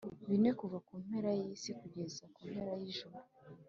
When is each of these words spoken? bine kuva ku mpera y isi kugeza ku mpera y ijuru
bine 0.29 0.49
kuva 0.59 0.77
ku 0.85 0.93
mpera 1.03 1.29
y 1.39 1.41
isi 1.53 1.71
kugeza 1.79 2.21
ku 2.33 2.41
mpera 2.49 2.71
y 2.81 2.85
ijuru 2.91 3.17